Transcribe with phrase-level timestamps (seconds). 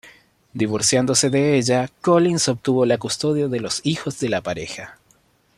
[0.55, 4.97] Divorciándose de ella, Collins obtuvo la custodia de los hijos de la pareja.